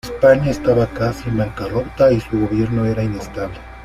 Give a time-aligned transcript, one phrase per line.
[0.03, 3.59] España estaba casi en bancarrota y su gobierno era inestable.